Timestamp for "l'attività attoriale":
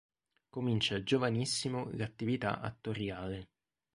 1.91-3.49